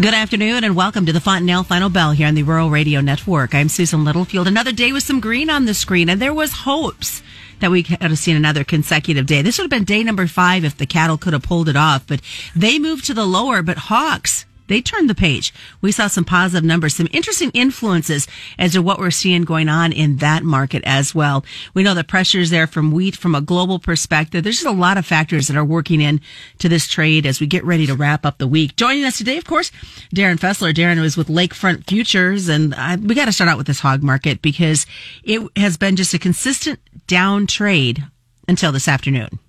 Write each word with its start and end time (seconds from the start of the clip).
Good 0.00 0.14
afternoon 0.14 0.64
and 0.64 0.74
welcome 0.74 1.04
to 1.04 1.12
the 1.12 1.20
Fontanelle 1.20 1.62
Final 1.62 1.90
Bell 1.90 2.12
here 2.12 2.26
on 2.26 2.34
the 2.34 2.42
Rural 2.42 2.70
Radio 2.70 3.02
Network. 3.02 3.54
I'm 3.54 3.68
Susan 3.68 4.02
Littlefield. 4.02 4.48
Another 4.48 4.72
day 4.72 4.92
with 4.92 5.02
some 5.02 5.20
green 5.20 5.50
on 5.50 5.66
the 5.66 5.74
screen, 5.74 6.08
and 6.08 6.22
there 6.22 6.32
was 6.32 6.52
hopes 6.52 7.22
that 7.58 7.70
we 7.70 7.82
could 7.82 8.00
have 8.00 8.16
seen 8.16 8.34
another 8.34 8.64
consecutive 8.64 9.26
day. 9.26 9.42
This 9.42 9.58
would 9.58 9.64
have 9.64 9.70
been 9.70 9.84
day 9.84 10.02
number 10.02 10.26
five 10.26 10.64
if 10.64 10.78
the 10.78 10.86
cattle 10.86 11.18
could 11.18 11.34
have 11.34 11.42
pulled 11.42 11.68
it 11.68 11.76
off, 11.76 12.06
but 12.06 12.22
they 12.56 12.78
moved 12.78 13.04
to 13.08 13.14
the 13.14 13.26
lower, 13.26 13.60
but 13.60 13.76
Hogs 13.76 14.46
they 14.70 14.80
turned 14.80 15.10
the 15.10 15.16
page. 15.16 15.52
We 15.82 15.90
saw 15.90 16.06
some 16.06 16.24
positive 16.24 16.64
numbers, 16.64 16.94
some 16.94 17.08
interesting 17.12 17.50
influences 17.54 18.28
as 18.56 18.72
to 18.72 18.82
what 18.82 19.00
we're 19.00 19.10
seeing 19.10 19.42
going 19.42 19.68
on 19.68 19.92
in 19.92 20.18
that 20.18 20.44
market 20.44 20.84
as 20.86 21.12
well. 21.12 21.44
We 21.74 21.82
know 21.82 21.92
the 21.92 22.04
pressures 22.04 22.50
there 22.50 22.68
from 22.68 22.92
wheat 22.92 23.16
from 23.16 23.34
a 23.34 23.40
global 23.40 23.80
perspective. 23.80 24.44
There's 24.44 24.60
just 24.60 24.66
a 24.66 24.70
lot 24.70 24.96
of 24.96 25.04
factors 25.04 25.48
that 25.48 25.56
are 25.56 25.64
working 25.64 26.00
in 26.00 26.20
to 26.58 26.68
this 26.68 26.86
trade 26.86 27.26
as 27.26 27.40
we 27.40 27.48
get 27.48 27.64
ready 27.64 27.84
to 27.86 27.96
wrap 27.96 28.24
up 28.24 28.38
the 28.38 28.46
week. 28.46 28.76
Joining 28.76 29.04
us 29.04 29.18
today, 29.18 29.36
of 29.36 29.44
course, 29.44 29.72
Darin 30.14 30.38
Fessler. 30.38 30.72
Darin 30.72 31.00
was 31.00 31.16
with 31.16 31.26
Lakefront 31.26 31.88
Futures, 31.88 32.48
and 32.48 32.72
I, 32.76 32.94
we 32.94 33.16
got 33.16 33.24
to 33.24 33.32
start 33.32 33.50
out 33.50 33.58
with 33.58 33.66
this 33.66 33.80
hog 33.80 34.04
market 34.04 34.40
because 34.40 34.86
it 35.24 35.42
has 35.56 35.76
been 35.76 35.96
just 35.96 36.14
a 36.14 36.18
consistent 36.20 36.78
down 37.08 37.48
trade 37.48 38.04
until 38.46 38.70
this 38.70 38.86
afternoon. 38.86 39.40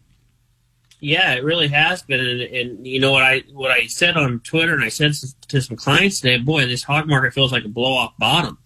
Yeah, 1.02 1.34
it 1.34 1.44
really 1.44 1.68
has 1.70 2.04
been, 2.04 2.20
and, 2.20 2.41
and, 2.41 2.88
you 2.88 3.00
know 3.00 3.12
what 3.12 3.23
I 3.23 3.44
what 3.54 3.72
I 3.72 3.88
said 3.88 4.16
on 4.18 4.40
Twitter, 4.41 4.76
and 4.76 4.84
I 4.84 4.90
said 4.90 5.16
to 5.52 5.62
some 5.62 5.78
clients 5.78 6.20
today, 6.20 6.38
boy, 6.38 6.66
this 6.66 6.84
hog 6.84 7.08
market 7.08 7.34
feels 7.34 7.52
like 7.52 7.66
a 7.66 7.70
blow 7.70 7.94
off 7.94 8.14
bottom. 8.18 8.58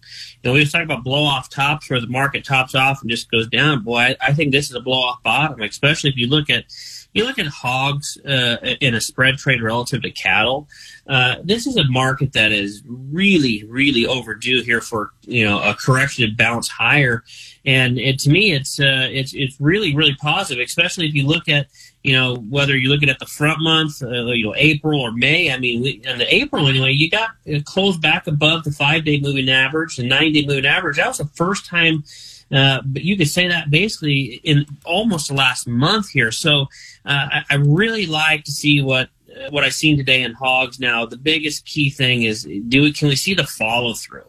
You 0.42 0.50
know, 0.50 0.54
we 0.54 0.60
was 0.60 0.72
talking 0.72 0.86
about 0.86 1.04
blow 1.04 1.24
off 1.24 1.50
tops 1.50 1.90
where 1.90 2.00
the 2.00 2.06
market 2.06 2.44
tops 2.44 2.74
off 2.74 3.02
and 3.02 3.10
just 3.10 3.30
goes 3.30 3.48
down. 3.48 3.82
Boy, 3.82 3.98
I, 3.98 4.16
I 4.20 4.32
think 4.32 4.52
this 4.52 4.70
is 4.70 4.76
a 4.76 4.80
blow 4.80 5.00
off 5.00 5.22
bottom, 5.22 5.60
especially 5.62 6.10
if 6.10 6.16
you 6.16 6.28
look 6.28 6.50
at 6.50 6.64
you 7.12 7.24
look 7.24 7.38
at 7.38 7.46
hogs 7.46 8.18
uh, 8.26 8.58
in 8.82 8.94
a 8.94 9.00
spread 9.00 9.38
trade 9.38 9.62
relative 9.62 10.02
to 10.02 10.10
cattle. 10.10 10.68
Uh, 11.06 11.36
this 11.42 11.66
is 11.66 11.76
a 11.78 11.84
market 11.84 12.34
that 12.34 12.52
is 12.52 12.82
really, 12.86 13.64
really 13.64 14.06
overdue 14.06 14.62
here 14.62 14.82
for 14.82 15.12
you 15.22 15.44
know 15.44 15.58
a 15.62 15.74
correction 15.74 16.28
to 16.28 16.36
bounce 16.36 16.68
higher, 16.68 17.24
and 17.64 17.98
it, 17.98 18.18
to 18.18 18.30
me, 18.30 18.52
it's 18.52 18.78
uh, 18.78 19.08
it's 19.10 19.32
it's 19.34 19.58
really, 19.58 19.96
really 19.96 20.14
positive, 20.16 20.62
especially 20.62 21.06
if 21.06 21.14
you 21.14 21.26
look 21.26 21.48
at 21.48 21.68
you 22.06 22.12
know, 22.12 22.36
whether 22.36 22.76
you're 22.76 22.92
looking 22.92 23.10
at 23.10 23.18
the 23.18 23.26
front 23.26 23.60
month, 23.60 24.00
uh, 24.00 24.26
you 24.26 24.44
know, 24.44 24.54
April 24.56 25.00
or 25.00 25.10
May. 25.10 25.50
I 25.50 25.58
mean, 25.58 25.82
we, 25.82 26.00
in 26.04 26.18
the 26.18 26.34
April 26.34 26.68
anyway, 26.76 26.92
you 26.92 27.10
got 27.10 27.30
it 27.44 27.64
closed 27.64 28.00
back 28.00 28.26
above 28.26 28.64
the 28.64 28.70
five 28.70 29.04
day 29.04 29.20
moving 29.20 29.48
average, 29.48 29.96
the 29.96 30.06
nine 30.06 30.32
day 30.32 30.44
moving 30.46 30.66
average. 30.66 30.96
That 30.96 31.08
was 31.08 31.18
the 31.18 31.26
first 31.26 31.66
time. 31.66 32.04
Uh, 32.52 32.80
but 32.84 33.02
you 33.02 33.16
could 33.16 33.28
say 33.28 33.48
that 33.48 33.70
basically 33.70 34.40
in 34.44 34.64
almost 34.84 35.28
the 35.28 35.34
last 35.34 35.66
month 35.66 36.08
here. 36.10 36.30
So 36.30 36.62
uh, 37.04 37.28
I, 37.32 37.44
I 37.50 37.54
really 37.56 38.06
like 38.06 38.44
to 38.44 38.52
see 38.52 38.82
what 38.82 39.08
what 39.50 39.64
I've 39.64 39.74
seen 39.74 39.96
today 39.96 40.22
in 40.22 40.32
hogs. 40.32 40.80
Now, 40.80 41.06
the 41.06 41.16
biggest 41.16 41.64
key 41.64 41.90
thing 41.90 42.22
is 42.22 42.44
do 42.68 42.82
we 42.82 42.92
can 42.92 43.08
we 43.08 43.16
see 43.16 43.34
the 43.34 43.44
follow 43.44 43.94
through, 43.94 44.26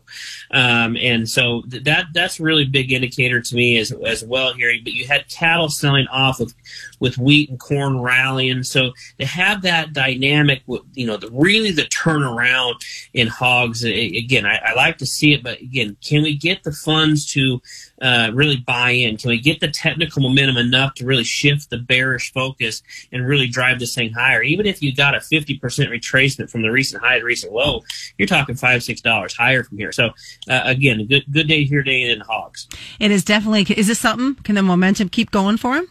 um, 0.51 0.97
and 0.97 1.29
so 1.29 1.63
that 1.67 2.07
that's 2.13 2.39
really 2.39 2.65
big 2.65 2.91
indicator 2.91 3.41
to 3.41 3.55
me 3.55 3.77
as 3.77 3.91
as 4.05 4.23
well 4.23 4.53
here. 4.53 4.73
But 4.83 4.93
you 4.93 5.07
had 5.07 5.27
cattle 5.29 5.69
selling 5.69 6.07
off 6.07 6.39
with 6.39 6.53
with 6.99 7.17
wheat 7.17 7.49
and 7.49 7.59
corn 7.59 7.99
rallying, 7.99 8.63
so 8.63 8.91
to 9.19 9.25
have 9.25 9.61
that 9.63 9.93
dynamic, 9.93 10.63
you 10.93 11.07
know, 11.07 11.17
the 11.17 11.29
really 11.31 11.71
the 11.71 11.83
turnaround 11.83 12.75
in 13.13 13.27
hogs. 13.27 13.83
Again, 13.83 14.45
I, 14.45 14.57
I 14.57 14.73
like 14.73 14.97
to 14.99 15.05
see 15.05 15.33
it, 15.33 15.43
but 15.43 15.59
again, 15.61 15.97
can 16.03 16.23
we 16.23 16.35
get 16.35 16.63
the 16.63 16.71
funds 16.71 17.25
to 17.33 17.61
uh, 18.01 18.31
really 18.33 18.57
buy 18.57 18.91
in? 18.91 19.17
Can 19.17 19.29
we 19.29 19.39
get 19.39 19.59
the 19.59 19.67
technical 19.67 20.21
momentum 20.21 20.57
enough 20.57 20.93
to 20.95 21.05
really 21.05 21.23
shift 21.23 21.69
the 21.69 21.77
bearish 21.77 22.33
focus 22.33 22.81
and 23.11 23.25
really 23.25 23.47
drive 23.47 23.79
this 23.79 23.95
thing 23.95 24.11
higher? 24.11 24.41
Even 24.41 24.65
if 24.65 24.81
you 24.81 24.93
got 24.97 25.15
a 25.15 25.19
50% 25.19 25.59
retracement 25.61 26.49
from 26.49 26.61
the 26.61 26.69
recent 26.69 27.01
high 27.01 27.19
to 27.19 27.25
recent 27.25 27.53
low, 27.53 27.83
you're 28.17 28.27
talking 28.27 28.55
five, 28.55 28.83
six 28.83 28.99
dollars 28.99 29.33
higher 29.35 29.63
from 29.63 29.77
here. 29.77 29.91
So 29.91 30.09
uh, 30.49 30.61
again, 30.65 31.05
good 31.07 31.23
good 31.31 31.47
day 31.47 31.63
here 31.63 31.83
today 31.83 32.09
in 32.11 32.19
the 32.19 32.25
hogs. 32.25 32.67
It 32.99 33.11
is 33.11 33.23
definitely. 33.23 33.63
Is 33.77 33.87
this 33.87 33.99
something? 33.99 34.35
Can 34.43 34.55
the 34.55 34.63
momentum 34.63 35.09
keep 35.09 35.31
going 35.31 35.57
for 35.57 35.75
him? 35.77 35.87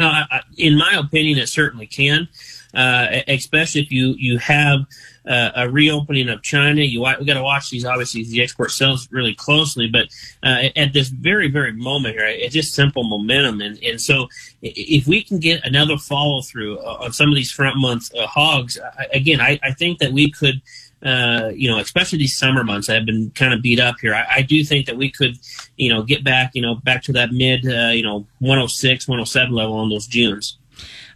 Uh, 0.00 0.24
in 0.56 0.78
my 0.78 0.94
opinion, 0.94 1.38
it 1.38 1.48
certainly 1.48 1.86
can, 1.86 2.28
uh, 2.74 3.06
especially 3.28 3.80
if 3.80 3.90
you 3.90 4.14
you 4.18 4.38
have 4.38 4.80
uh, 5.26 5.50
a 5.54 5.70
reopening 5.70 6.28
of 6.28 6.42
China. 6.42 6.82
You 6.82 7.00
we 7.00 7.24
got 7.24 7.34
to 7.34 7.42
watch 7.42 7.70
these 7.70 7.84
obviously 7.84 8.24
the 8.24 8.42
export 8.42 8.70
sales 8.70 9.08
really 9.10 9.34
closely, 9.34 9.88
but 9.88 10.08
uh, 10.42 10.68
at 10.76 10.92
this 10.92 11.08
very 11.08 11.50
very 11.50 11.72
moment 11.72 12.14
here, 12.14 12.26
it's 12.26 12.54
just 12.54 12.74
simple 12.74 13.04
momentum, 13.04 13.60
and 13.60 13.82
and 13.82 14.00
so 14.00 14.28
if 14.62 15.06
we 15.06 15.22
can 15.22 15.38
get 15.38 15.64
another 15.64 15.96
follow 15.96 16.42
through 16.42 16.78
on 16.78 17.12
some 17.12 17.28
of 17.28 17.34
these 17.34 17.50
front 17.50 17.76
month 17.76 18.14
uh, 18.14 18.26
hogs, 18.26 18.78
again, 19.12 19.40
I, 19.40 19.58
I 19.62 19.72
think 19.72 19.98
that 19.98 20.12
we 20.12 20.30
could. 20.30 20.60
Uh, 21.00 21.52
you 21.54 21.70
know, 21.70 21.78
especially 21.78 22.18
these 22.18 22.36
summer 22.36 22.64
months 22.64 22.88
have 22.88 23.06
been 23.06 23.30
kind 23.30 23.54
of 23.54 23.62
beat 23.62 23.78
up 23.78 23.94
here. 24.00 24.12
I, 24.12 24.38
I, 24.38 24.42
do 24.42 24.64
think 24.64 24.86
that 24.86 24.96
we 24.96 25.12
could, 25.12 25.38
you 25.76 25.94
know, 25.94 26.02
get 26.02 26.24
back, 26.24 26.56
you 26.56 26.60
know, 26.60 26.74
back 26.74 27.04
to 27.04 27.12
that 27.12 27.30
mid, 27.30 27.64
uh, 27.64 27.90
you 27.90 28.02
know, 28.02 28.26
106, 28.40 29.06
107 29.06 29.54
level 29.54 29.76
on 29.76 29.90
those 29.90 30.08
Junes. 30.08 30.58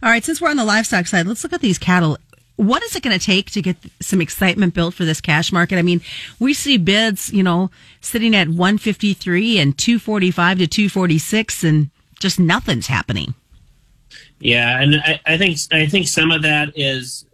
All 0.03 0.09
right, 0.09 0.23
since 0.23 0.41
we're 0.41 0.49
on 0.49 0.57
the 0.57 0.65
livestock 0.65 1.07
side, 1.07 1.25
let's 1.25 1.43
look 1.43 1.53
at 1.53 1.61
these 1.61 1.79
cattle 1.79 2.17
what 2.55 2.83
is 2.83 2.95
it 2.95 3.03
going 3.03 3.17
to 3.17 3.23
take 3.23 3.49
to 3.51 3.61
get 3.61 3.77
some 3.99 4.21
excitement 4.21 4.73
built 4.73 4.93
for 4.93 5.05
this 5.05 5.21
cash 5.21 5.51
market? 5.51 5.77
I 5.77 5.81
mean, 5.81 6.01
we 6.39 6.53
see 6.53 6.77
bids, 6.77 7.33
you 7.33 7.43
know, 7.43 7.71
sitting 8.01 8.35
at 8.35 8.47
153 8.47 9.59
and 9.59 9.77
245 9.77 10.59
to 10.59 10.67
246 10.67 11.63
and 11.63 11.89
just 12.19 12.39
nothing's 12.39 12.87
happening. 12.87 13.33
Yeah, 14.39 14.79
and 14.79 14.97
I, 14.97 15.19
I 15.25 15.37
think 15.37 15.57
I 15.71 15.87
think 15.87 16.07
some 16.07 16.31
of 16.31 16.41
that 16.41 16.73
is 16.75 17.25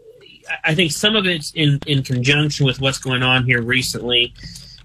I 0.63 0.75
think 0.75 0.91
some 0.91 1.15
of 1.15 1.25
it's 1.25 1.51
in 1.53 1.79
in 1.87 2.03
conjunction 2.03 2.65
with 2.65 2.79
what's 2.79 2.99
going 2.99 3.23
on 3.23 3.45
here 3.45 3.61
recently 3.61 4.33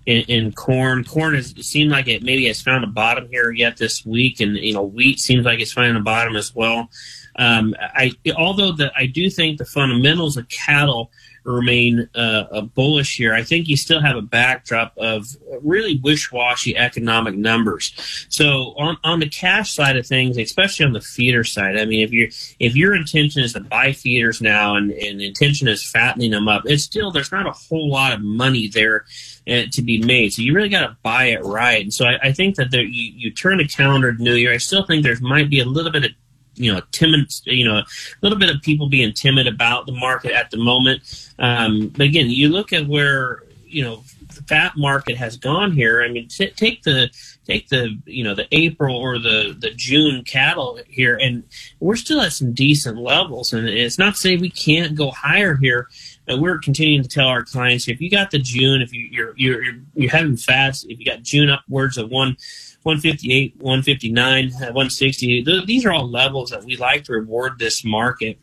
in, 0.07 0.23
in 0.23 0.53
corn. 0.53 1.05
Corn 1.05 1.35
has 1.35 1.55
seemed 1.67 1.91
like 1.91 2.09
it 2.09 2.23
maybe 2.23 2.47
has 2.47 2.63
found 2.63 2.83
a 2.83 2.87
bottom 2.87 3.29
here 3.29 3.51
yet 3.51 3.77
this 3.77 4.07
week, 4.07 4.41
and 4.41 4.57
you 4.57 4.73
know 4.73 4.83
wheat 4.83 5.21
seems 5.21 5.45
like 5.45 5.61
it's 5.61 5.73
finding 5.73 5.97
a 5.97 6.01
bottom 6.01 6.35
as 6.35 6.55
well. 6.55 6.89
Um, 7.37 7.75
I 7.79 8.13
although 8.37 8.73
the, 8.73 8.93
I 8.97 9.07
do 9.07 9.31
think 9.31 9.59
the 9.59 9.65
fundamentals 9.65 10.37
of 10.37 10.49
cattle 10.49 11.11
remain 11.45 12.09
uh, 12.15 12.63
bullish 12.63 13.17
here. 13.17 13.35
I 13.35 13.43
think 13.43 13.69
you 13.69 13.77
still 13.77 14.01
have 14.01 14.17
a 14.17 14.23
backdrop 14.23 14.97
of 14.97 15.27
really 15.63 16.01
wish-washy 16.03 16.77
economic 16.77 17.35
numbers. 17.35 18.27
So 18.31 18.75
on, 18.79 18.97
on 19.05 19.21
the 19.21 19.29
cash 19.29 19.75
side 19.75 19.97
of 19.97 20.07
things, 20.07 20.39
especially 20.39 20.87
on 20.87 20.93
the 20.93 21.01
feeder 21.01 21.45
side, 21.45 21.77
I 21.77 21.85
mean, 21.85 22.01
if 22.01 22.13
you 22.13 22.31
if 22.59 22.75
your 22.75 22.95
intention 22.95 23.43
is 23.43 23.53
to 23.53 23.61
buy 23.61 23.93
feeders 23.93 24.41
now 24.41 24.77
and, 24.77 24.91
and 24.91 25.21
intention 25.21 25.69
is 25.69 25.85
fattening 25.85 26.31
them 26.31 26.49
up, 26.49 26.63
it's 26.65 26.83
still 26.83 27.11
there's 27.11 27.33
not 27.33 27.47
a 27.47 27.53
whole 27.53 27.91
lot 27.91 28.13
of 28.13 28.23
money 28.23 28.69
there 28.69 29.05
uh, 29.47 29.63
to 29.71 29.83
be 29.83 30.03
made. 30.03 30.33
So 30.33 30.43
you 30.43 30.55
really 30.55 30.71
got 30.71 30.87
to 30.87 30.97
buy 31.03 31.27
it 31.27 31.45
right. 31.45 31.83
And 31.83 31.93
so 31.93 32.07
I, 32.07 32.29
I 32.29 32.33
think 32.33 32.57
that 32.57 32.71
there, 32.71 32.83
you, 32.83 33.13
you 33.17 33.31
turn 33.31 33.61
a 33.61 33.69
calendar 33.69 34.15
to 34.15 34.23
New 34.23 34.35
Year. 34.35 34.53
I 34.53 34.59
still 34.59 34.87
think 34.87 35.03
there 35.03 35.17
might 35.21 35.51
be 35.51 35.61
a 35.61 35.67
little 35.67 35.93
bit 35.93 36.05
of 36.05 36.11
you 36.57 36.73
know 36.73 36.81
timid 36.93 37.33
you 37.45 37.65
know 37.65 37.79
a 37.79 37.85
little 38.23 38.39
bit 38.39 38.55
of 38.55 38.63
people 38.63 38.89
being 38.89 39.13
timid 39.13 39.47
about 39.47 39.87
the 39.87 39.93
market 39.93 40.33
at 40.33 40.51
the 40.51 40.57
moment. 40.57 41.33
Um, 41.39 41.89
but 41.89 42.03
again 42.03 42.31
you 42.31 42.49
look 42.49 42.73
at 42.73 42.87
where 42.87 43.43
you 43.67 43.83
know 43.83 44.05
the 44.35 44.43
fat 44.43 44.73
market 44.77 45.17
has 45.17 45.37
gone 45.37 45.73
here. 45.73 46.03
I 46.03 46.09
mean 46.09 46.29
t- 46.29 46.51
take 46.51 46.83
the 46.83 47.11
take 47.47 47.69
the 47.69 47.97
you 48.07 48.25
know 48.25 48.35
the 48.35 48.47
april 48.53 48.97
or 48.97 49.19
the 49.19 49.57
the 49.59 49.71
june 49.71 50.25
cattle 50.25 50.79
here 50.89 51.19
and 51.21 51.45
we're 51.81 51.97
still 51.97 52.21
at 52.21 52.33
some 52.33 52.53
decent 52.53 52.99
levels. 52.99 53.53
And 53.53 53.69
it's 53.69 53.99
not 53.99 54.15
to 54.15 54.21
say 54.21 54.37
we 54.37 54.51
can't 54.51 54.97
go 54.97 55.11
higher 55.11 55.57
here 55.57 55.89
and 56.27 56.41
we're 56.41 56.59
continuing 56.59 57.03
to 57.03 57.09
tell 57.09 57.29
our 57.29 57.45
clients 57.45 57.89
if 57.89 58.01
you 58.01 58.11
got 58.11 58.31
the 58.31 58.39
june 58.39 58.81
if 58.81 58.93
you, 58.93 59.09
you're 59.11 59.35
you're 59.37 59.63
you're, 59.95 60.11
having 60.11 60.37
fats 60.37 60.85
if 60.85 60.99
you 60.99 61.05
got 61.05 61.23
june 61.23 61.51
upwards 61.51 61.99
of 61.99 62.11
one 62.11 62.37
158, 62.85 63.57
159, 63.57 64.47
uh, 64.47 64.59
160. 64.73 65.65
These 65.67 65.85
are 65.85 65.93
all 65.93 66.09
levels 66.09 66.51
that 66.51 66.65
we 66.65 66.77
like 66.77 67.05
to 67.05 67.13
reward 67.13 67.59
this 67.59 67.85
market. 67.85 68.39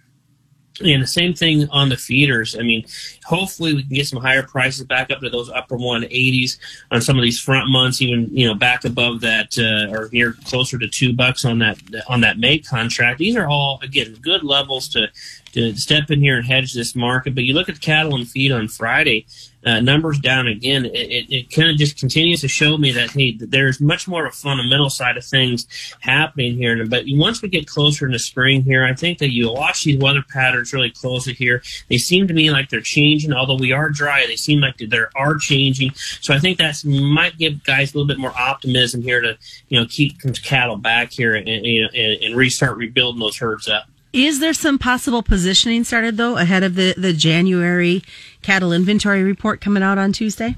And 0.79 1.03
the 1.03 1.07
same 1.07 1.33
thing 1.33 1.69
on 1.69 1.89
the 1.89 1.97
feeders. 1.97 2.57
I 2.57 2.63
mean, 2.63 2.85
hopefully 3.25 3.75
we 3.75 3.83
can 3.83 3.93
get 3.93 4.07
some 4.07 4.19
higher 4.19 4.41
prices 4.41 4.85
back 4.85 5.11
up 5.11 5.19
to 5.19 5.29
those 5.29 5.49
upper 5.49 5.77
180s 5.77 6.57
on 6.89 7.01
some 7.01 7.17
of 7.17 7.23
these 7.23 7.39
front 7.39 7.69
months, 7.69 8.01
even 8.01 8.29
you 8.35 8.47
know 8.47 8.55
back 8.55 8.83
above 8.83 9.21
that 9.21 9.57
uh, 9.59 9.93
or 9.93 10.09
near 10.11 10.33
closer 10.45 10.79
to 10.79 10.87
two 10.87 11.13
bucks 11.13 11.45
on 11.45 11.59
that 11.59 11.77
on 12.07 12.21
that 12.21 12.39
May 12.39 12.57
contract. 12.57 13.19
These 13.19 13.35
are 13.35 13.47
all 13.47 13.79
again 13.83 14.17
good 14.21 14.43
levels 14.43 14.87
to 14.89 15.09
to 15.53 15.75
step 15.75 16.09
in 16.11 16.21
here 16.21 16.37
and 16.37 16.45
hedge 16.45 16.73
this 16.73 16.95
market. 16.95 17.35
But 17.35 17.43
you 17.43 17.53
look 17.53 17.69
at 17.69 17.81
cattle 17.81 18.15
and 18.15 18.27
feed 18.27 18.51
on 18.51 18.67
Friday, 18.67 19.25
uh, 19.65 19.79
numbers 19.79 20.19
down 20.19 20.47
again. 20.47 20.85
It, 20.85 21.11
it, 21.11 21.33
it 21.33 21.51
kind 21.51 21.69
of 21.69 21.77
just 21.77 21.97
continues 21.97 22.41
to 22.41 22.47
show 22.47 22.77
me 22.77 22.91
that 22.91 23.11
hey, 23.11 23.37
there's 23.37 23.79
much 23.79 24.07
more 24.07 24.25
of 24.25 24.33
a 24.33 24.35
fundamental 24.35 24.89
side 24.89 25.17
of 25.17 25.25
things 25.25 25.67
happening 25.99 26.57
here. 26.57 26.85
But 26.85 27.05
once 27.07 27.41
we 27.41 27.49
get 27.49 27.67
closer 27.67 28.05
in 28.05 28.11
the 28.11 28.19
spring 28.19 28.63
here, 28.63 28.83
I 28.83 28.93
think 28.93 29.19
that 29.19 29.31
you 29.31 29.51
watch 29.51 29.83
these 29.83 29.99
weather 29.99 30.23
patterns 30.27 30.73
really 30.73 30.91
closely 30.91 31.33
here. 31.33 31.61
They 31.89 31.97
seem 31.97 32.27
to 32.27 32.33
me 32.33 32.51
like 32.51 32.69
they're 32.69 32.81
changing. 32.81 33.33
Although 33.33 33.57
we 33.57 33.71
are 33.71 33.89
dry, 33.89 34.25
they 34.25 34.35
seem 34.35 34.61
like 34.61 34.77
they 34.77 34.99
are 35.15 35.35
changing. 35.37 35.93
So 35.93 36.33
I 36.33 36.39
think 36.39 36.57
that 36.57 36.83
might 36.85 37.37
give 37.37 37.63
guys 37.63 37.93
a 37.93 37.97
little 37.97 38.07
bit 38.07 38.19
more 38.19 38.33
optimism 38.37 39.01
here 39.01 39.21
to 39.21 39.37
you 39.69 39.79
know 39.79 39.85
keep 39.85 40.19
cattle 40.43 40.77
back 40.77 41.11
here 41.11 41.35
and 41.35 41.47
and, 41.47 41.95
and 41.95 42.35
restart 42.35 42.77
rebuilding 42.77 43.19
those 43.19 43.37
herds 43.37 43.67
up. 43.67 43.85
Is 44.13 44.41
there 44.41 44.53
some 44.53 44.77
possible 44.77 45.23
positioning 45.23 45.85
started 45.85 46.17
though 46.17 46.37
ahead 46.37 46.63
of 46.63 46.75
the, 46.75 46.93
the 46.97 47.13
January 47.13 48.03
cattle 48.41 48.73
inventory 48.73 49.23
report 49.23 49.61
coming 49.61 49.83
out 49.83 49.97
on 49.97 50.11
Tuesday? 50.11 50.55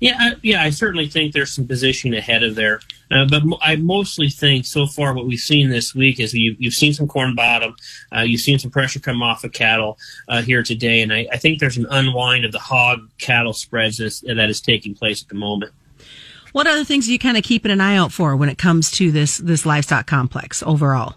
Yeah, 0.00 0.16
I, 0.18 0.34
yeah, 0.42 0.62
I 0.62 0.68
certainly 0.68 1.08
think 1.08 1.32
there's 1.32 1.52
some 1.52 1.66
positioning 1.66 2.18
ahead 2.18 2.42
of 2.42 2.56
there. 2.56 2.80
Uh, 3.10 3.26
but 3.26 3.42
I 3.62 3.76
mostly 3.76 4.28
think 4.28 4.66
so 4.66 4.86
far 4.86 5.14
what 5.14 5.26
we've 5.26 5.38
seen 5.38 5.70
this 5.70 5.94
week 5.94 6.20
is 6.20 6.34
you, 6.34 6.56
have 6.62 6.74
seen 6.74 6.92
some 6.92 7.08
corn 7.08 7.34
bottom, 7.34 7.74
uh, 8.14 8.20
you've 8.20 8.42
seen 8.42 8.58
some 8.58 8.70
pressure 8.70 9.00
come 9.00 9.22
off 9.22 9.44
of 9.44 9.52
cattle 9.52 9.98
uh, 10.28 10.42
here 10.42 10.62
today, 10.62 11.00
and 11.00 11.12
I, 11.12 11.26
I, 11.32 11.38
think 11.38 11.58
there's 11.58 11.78
an 11.78 11.86
unwind 11.90 12.44
of 12.44 12.52
the 12.52 12.58
hog 12.58 13.08
cattle 13.18 13.52
spreads 13.52 13.98
that 13.98 14.06
is, 14.06 14.20
that 14.22 14.50
is 14.50 14.60
taking 14.60 14.94
place 14.94 15.22
at 15.22 15.28
the 15.28 15.36
moment. 15.36 15.72
What 16.52 16.66
other 16.66 16.84
things 16.84 17.08
are 17.08 17.12
you 17.12 17.18
kind 17.18 17.36
of 17.36 17.44
keeping 17.44 17.72
an 17.72 17.80
eye 17.80 17.96
out 17.96 18.12
for 18.12 18.36
when 18.36 18.48
it 18.48 18.58
comes 18.58 18.90
to 18.92 19.10
this 19.10 19.38
this 19.38 19.64
livestock 19.64 20.06
complex 20.06 20.62
overall? 20.62 21.14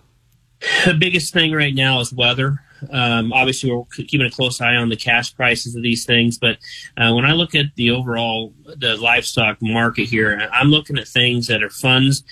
The 0.86 0.94
biggest 0.94 1.33
thing 1.33 1.51
right 1.51 1.74
now 1.74 2.00
is 2.00 2.12
weather. 2.12 2.59
Um, 2.92 3.33
obviously, 3.33 3.71
we're 3.71 3.83
keeping 3.86 4.27
a 4.27 4.31
close 4.31 4.62
eye 4.62 4.75
on 4.75 4.89
the 4.89 4.95
cash 4.95 5.36
prices 5.36 5.75
of 5.75 5.81
these 5.81 6.06
things, 6.06 6.38
but 6.38 6.57
uh, 6.98 7.12
when 7.13 7.25
I 7.25 7.33
look 7.33 7.56
at 7.56 7.68
the 7.75 7.92
overall 7.92 8.54
the 8.65 8.98
livestock 8.98 9.57
market 9.62 10.06
here, 10.06 10.50
I'm 10.51 10.69
looking 10.69 10.98
at 10.98 11.07
things 11.07 11.48
that 11.48 11.63
are 11.63 11.69
funds 11.69 12.24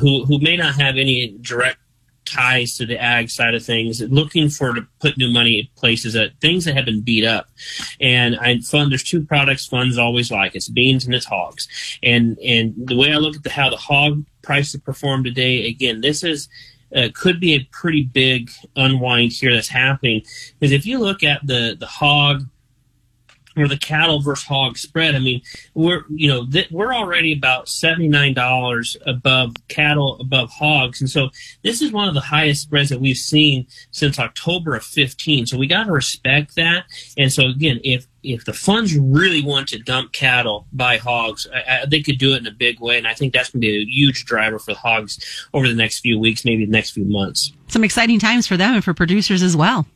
who 0.00 0.24
who 0.24 0.38
may 0.38 0.56
not 0.56 0.74
have 0.74 0.96
any 0.96 1.36
direct 1.40 1.78
ties 2.24 2.76
to 2.76 2.86
the 2.86 3.00
ag 3.00 3.30
side 3.30 3.54
of 3.54 3.64
things, 3.64 4.00
looking 4.02 4.48
for 4.48 4.72
to 4.72 4.86
put 5.00 5.18
new 5.18 5.30
money 5.30 5.58
in 5.58 5.68
places 5.76 6.12
that 6.12 6.32
things 6.40 6.64
that 6.64 6.76
have 6.76 6.84
been 6.84 7.02
beat 7.02 7.24
up. 7.24 7.48
And 8.00 8.38
I 8.38 8.60
fund 8.60 8.90
there's 8.90 9.02
two 9.02 9.24
products 9.24 9.66
funds 9.66 9.98
always 9.98 10.30
like 10.30 10.54
it's 10.54 10.68
beans 10.68 11.04
and 11.04 11.14
it's 11.14 11.26
hogs. 11.26 11.68
And 12.02 12.38
and 12.38 12.74
the 12.76 12.96
way 12.96 13.12
I 13.12 13.16
look 13.16 13.36
at 13.36 13.42
the 13.42 13.50
how 13.50 13.70
the 13.70 13.76
hog 13.76 14.24
prices 14.42 14.80
perform 14.80 15.24
today, 15.24 15.66
again, 15.66 16.00
this 16.00 16.22
is 16.22 16.48
uh, 16.94 17.08
could 17.14 17.40
be 17.40 17.54
a 17.54 17.64
pretty 17.70 18.02
big 18.02 18.50
unwind 18.76 19.32
here 19.32 19.52
that's 19.54 19.68
happening. 19.68 20.22
Because 20.58 20.72
if 20.72 20.86
you 20.86 20.98
look 20.98 21.22
at 21.22 21.46
the 21.46 21.76
the 21.78 21.86
hog 21.86 22.46
or 23.60 23.68
the 23.68 23.78
cattle 23.78 24.20
versus 24.20 24.46
hog 24.46 24.78
spread, 24.78 25.14
I 25.14 25.18
mean, 25.18 25.42
we're 25.74 26.04
you 26.08 26.28
know 26.28 26.46
th- 26.46 26.70
we're 26.70 26.94
already 26.94 27.32
about 27.32 27.68
seventy 27.68 28.08
nine 28.08 28.34
dollars 28.34 28.96
above 29.06 29.54
cattle 29.68 30.18
above 30.20 30.50
hogs, 30.50 31.00
and 31.00 31.10
so 31.10 31.30
this 31.62 31.82
is 31.82 31.92
one 31.92 32.08
of 32.08 32.14
the 32.14 32.20
highest 32.20 32.62
spreads 32.62 32.90
that 32.90 33.00
we've 33.00 33.16
seen 33.16 33.66
since 33.90 34.18
October 34.18 34.74
of 34.74 34.84
fifteen. 34.84 35.46
So 35.46 35.58
we 35.58 35.66
got 35.66 35.84
to 35.84 35.92
respect 35.92 36.56
that. 36.56 36.84
And 37.16 37.32
so 37.32 37.46
again, 37.46 37.80
if 37.84 38.06
if 38.22 38.44
the 38.44 38.52
funds 38.52 38.96
really 38.96 39.42
want 39.42 39.68
to 39.68 39.78
dump 39.78 40.12
cattle 40.12 40.66
by 40.72 40.98
hogs, 40.98 41.46
I, 41.52 41.82
I, 41.82 41.86
they 41.86 42.02
could 42.02 42.18
do 42.18 42.34
it 42.34 42.38
in 42.38 42.46
a 42.46 42.52
big 42.52 42.80
way, 42.80 42.98
and 42.98 43.06
I 43.06 43.14
think 43.14 43.32
that's 43.32 43.50
going 43.50 43.60
to 43.62 43.66
be 43.66 43.76
a 43.76 43.84
huge 43.84 44.24
driver 44.24 44.58
for 44.58 44.72
the 44.72 44.78
hogs 44.78 45.48
over 45.54 45.66
the 45.68 45.74
next 45.74 46.00
few 46.00 46.18
weeks, 46.18 46.44
maybe 46.44 46.64
the 46.66 46.72
next 46.72 46.90
few 46.90 47.04
months. 47.04 47.52
Some 47.68 47.84
exciting 47.84 48.18
times 48.18 48.46
for 48.46 48.56
them 48.56 48.74
and 48.74 48.84
for 48.84 48.94
producers 48.94 49.42
as 49.42 49.56
well. 49.56 49.86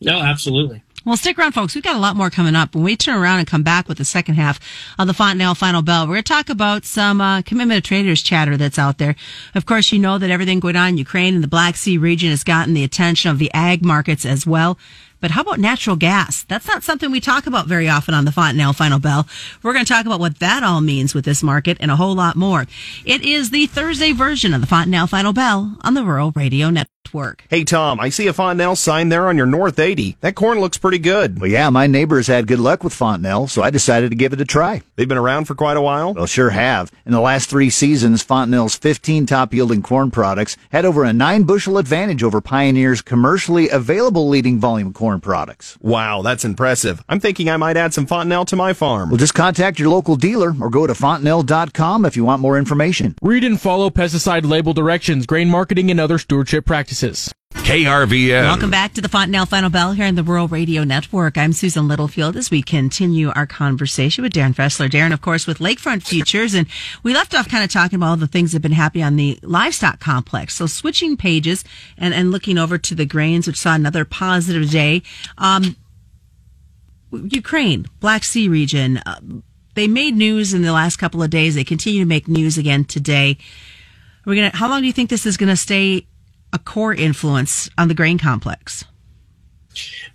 No, 0.00 0.20
absolutely. 0.20 0.82
Well, 1.02 1.16
stick 1.16 1.38
around, 1.38 1.52
folks. 1.52 1.74
We've 1.74 1.82
got 1.82 1.96
a 1.96 2.00
lot 2.00 2.14
more 2.14 2.28
coming 2.28 2.54
up. 2.54 2.74
When 2.74 2.84
we 2.84 2.94
turn 2.94 3.16
around 3.16 3.38
and 3.38 3.48
come 3.48 3.62
back 3.62 3.88
with 3.88 3.96
the 3.96 4.04
second 4.04 4.34
half 4.34 4.60
of 4.98 5.06
the 5.06 5.14
Fontanelle 5.14 5.54
Final 5.54 5.80
Bell, 5.80 6.06
we're 6.06 6.14
going 6.14 6.24
to 6.24 6.32
talk 6.32 6.50
about 6.50 6.84
some 6.84 7.22
uh, 7.22 7.40
commitment 7.40 7.78
of 7.78 7.84
traders 7.84 8.22
chatter 8.22 8.58
that's 8.58 8.78
out 8.78 8.98
there. 8.98 9.16
Of 9.54 9.64
course, 9.64 9.92
you 9.92 9.98
know 9.98 10.18
that 10.18 10.30
everything 10.30 10.60
going 10.60 10.76
on 10.76 10.90
in 10.90 10.98
Ukraine 10.98 11.34
and 11.34 11.42
the 11.42 11.48
Black 11.48 11.76
Sea 11.76 11.96
region 11.96 12.28
has 12.28 12.44
gotten 12.44 12.74
the 12.74 12.84
attention 12.84 13.30
of 13.30 13.38
the 13.38 13.50
ag 13.54 13.82
markets 13.82 14.26
as 14.26 14.46
well. 14.46 14.78
But 15.20 15.32
how 15.32 15.42
about 15.42 15.60
natural 15.60 15.96
gas? 15.96 16.44
That's 16.44 16.66
not 16.66 16.82
something 16.82 17.10
we 17.10 17.20
talk 17.20 17.46
about 17.46 17.66
very 17.66 17.88
often 17.88 18.14
on 18.14 18.24
the 18.24 18.32
Fontanelle 18.32 18.72
Final 18.72 18.98
Bell. 18.98 19.26
We're 19.62 19.74
going 19.74 19.84
to 19.84 19.92
talk 19.92 20.06
about 20.06 20.20
what 20.20 20.38
that 20.38 20.62
all 20.62 20.80
means 20.80 21.14
with 21.14 21.26
this 21.26 21.42
market 21.42 21.76
and 21.80 21.90
a 21.90 21.96
whole 21.96 22.14
lot 22.14 22.36
more. 22.36 22.66
It 23.04 23.22
is 23.22 23.50
the 23.50 23.66
Thursday 23.66 24.12
version 24.12 24.54
of 24.54 24.62
the 24.62 24.66
Fontanelle 24.66 25.06
Final 25.06 25.32
Bell 25.32 25.76
on 25.82 25.94
the 25.94 26.04
Rural 26.04 26.32
Radio 26.34 26.70
Network. 26.70 27.44
Hey, 27.50 27.64
Tom, 27.64 27.98
I 27.98 28.08
see 28.08 28.28
a 28.28 28.32
Fontanelle 28.32 28.76
sign 28.76 29.08
there 29.08 29.28
on 29.28 29.36
your 29.36 29.46
North 29.46 29.78
80. 29.78 30.16
That 30.20 30.36
corn 30.36 30.60
looks 30.60 30.78
pretty 30.78 30.98
good. 30.98 31.40
Well, 31.40 31.50
yeah, 31.50 31.68
my 31.68 31.86
neighbors 31.86 32.28
had 32.28 32.46
good 32.46 32.60
luck 32.60 32.84
with 32.84 32.94
Fontanelle, 32.94 33.48
so 33.48 33.62
I 33.62 33.70
decided 33.70 34.10
to 34.10 34.16
give 34.16 34.32
it 34.32 34.40
a 34.40 34.44
try. 34.44 34.80
They've 34.94 35.08
been 35.08 35.18
around 35.18 35.46
for 35.46 35.54
quite 35.54 35.76
a 35.76 35.82
while? 35.82 36.14
Well, 36.14 36.26
sure 36.26 36.50
have. 36.50 36.92
In 37.04 37.12
the 37.12 37.20
last 37.20 37.50
three 37.50 37.68
seasons, 37.68 38.22
Fontanelle's 38.24 38.76
15 38.76 39.26
top 39.26 39.52
yielding 39.52 39.82
corn 39.82 40.10
products 40.10 40.56
had 40.70 40.84
over 40.84 41.02
a 41.02 41.12
nine 41.12 41.42
bushel 41.42 41.78
advantage 41.78 42.22
over 42.22 42.40
Pioneer's 42.40 43.02
commercially 43.02 43.68
available 43.68 44.28
leading 44.28 44.60
volume 44.60 44.92
corn 44.92 45.09
products. 45.18 45.76
Wow, 45.80 46.22
that's 46.22 46.44
impressive. 46.44 47.02
I'm 47.08 47.18
thinking 47.18 47.50
I 47.50 47.56
might 47.56 47.76
add 47.76 47.92
some 47.92 48.06
Fontanelle 48.06 48.44
to 48.44 48.56
my 48.56 48.72
farm. 48.72 49.10
Well, 49.10 49.16
just 49.16 49.34
contact 49.34 49.78
your 49.78 49.88
local 49.88 50.14
dealer 50.14 50.54
or 50.60 50.70
go 50.70 50.86
to 50.86 50.94
fontanelle.com 50.94 52.04
if 52.04 52.16
you 52.16 52.24
want 52.24 52.42
more 52.42 52.56
information. 52.56 53.16
Read 53.22 53.42
and 53.42 53.60
follow 53.60 53.90
pesticide 53.90 54.48
label 54.48 54.74
directions, 54.74 55.26
grain 55.26 55.48
marketing, 55.48 55.90
and 55.90 55.98
other 55.98 56.18
stewardship 56.18 56.64
practices. 56.66 57.32
KRVN. 57.54 58.42
Welcome 58.42 58.70
back 58.70 58.94
to 58.94 59.00
the 59.00 59.08
Fontanelle 59.08 59.46
Final 59.46 59.70
Bell 59.70 59.92
here 59.92 60.06
in 60.06 60.14
the 60.14 60.22
Rural 60.22 60.48
Radio 60.48 60.82
Network. 60.82 61.38
I'm 61.38 61.52
Susan 61.52 61.88
Littlefield 61.88 62.36
as 62.36 62.50
we 62.50 62.62
continue 62.62 63.30
our 63.30 63.46
conversation 63.46 64.22
with 64.22 64.32
Darin 64.32 64.54
Fessler. 64.54 64.90
Darin, 64.90 65.12
of 65.12 65.20
course, 65.20 65.46
with 65.46 65.58
Lakefront 65.58 66.02
Futures. 66.02 66.54
And 66.54 66.66
we 67.02 67.14
left 67.14 67.34
off 67.34 67.48
kind 67.48 67.62
of 67.62 67.70
talking 67.70 67.96
about 67.96 68.06
all 68.08 68.16
the 68.16 68.26
things 68.26 68.52
that 68.52 68.56
have 68.56 68.62
been 68.62 68.72
happening 68.72 69.04
on 69.04 69.16
the 69.16 69.38
livestock 69.42 70.00
complex. 70.00 70.54
So 70.54 70.66
switching 70.66 71.16
pages 71.16 71.64
and, 71.96 72.14
and 72.14 72.30
looking 72.30 72.58
over 72.58 72.78
to 72.78 72.94
the 72.94 73.06
grains, 73.06 73.46
which 73.46 73.56
saw 73.56 73.74
another 73.74 74.04
positive 74.04 74.70
day. 74.70 75.02
Um, 75.38 75.76
Ukraine, 77.12 77.86
Black 78.00 78.24
Sea 78.24 78.48
region, 78.48 78.98
uh, 78.98 79.20
they 79.74 79.86
made 79.86 80.16
news 80.16 80.52
in 80.54 80.62
the 80.62 80.72
last 80.72 80.96
couple 80.96 81.22
of 81.22 81.30
days. 81.30 81.54
They 81.54 81.64
continue 81.64 82.00
to 82.00 82.06
make 82.08 82.26
news 82.26 82.58
again 82.58 82.84
today. 82.84 83.38
We're 84.26 84.34
gonna. 84.34 84.56
How 84.56 84.68
long 84.68 84.80
do 84.80 84.86
you 84.86 84.92
think 84.92 85.08
this 85.08 85.24
is 85.24 85.36
going 85.36 85.48
to 85.48 85.56
stay 85.56 86.06
a 86.52 86.58
core 86.58 86.94
influence 86.94 87.68
on 87.78 87.88
the 87.88 87.94
grain 87.94 88.18
complex? 88.18 88.84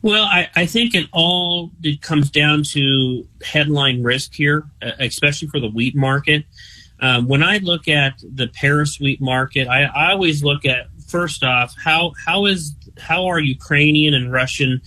Well, 0.01 0.23
I, 0.23 0.49
I 0.55 0.65
think 0.65 0.93
it 0.93 1.07
all 1.11 1.71
it 1.81 2.01
comes 2.01 2.29
down 2.29 2.63
to 2.71 3.27
headline 3.43 4.03
risk 4.03 4.33
here, 4.33 4.65
uh, 4.81 4.91
especially 4.99 5.47
for 5.47 5.59
the 5.59 5.69
wheat 5.69 5.95
market. 5.95 6.45
Um, 6.99 7.27
when 7.27 7.43
I 7.43 7.57
look 7.57 7.87
at 7.87 8.21
the 8.21 8.47
Paris 8.47 8.99
wheat 8.99 9.21
market, 9.21 9.67
I, 9.67 9.83
I 9.83 10.11
always 10.11 10.43
look 10.43 10.65
at 10.65 10.87
first 11.07 11.43
off 11.43 11.73
how 11.77 12.13
how 12.25 12.45
is 12.45 12.75
how 12.97 13.25
are 13.25 13.39
Ukrainian 13.39 14.13
and 14.13 14.31
Russian 14.31 14.81